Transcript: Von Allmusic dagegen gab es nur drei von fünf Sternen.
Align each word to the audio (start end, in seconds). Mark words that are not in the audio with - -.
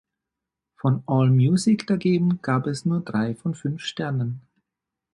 Von 0.77 1.03
Allmusic 1.05 1.85
dagegen 1.85 2.41
gab 2.41 2.65
es 2.65 2.85
nur 2.85 3.01
drei 3.01 3.35
von 3.35 3.53
fünf 3.53 3.83
Sternen. 3.83 4.41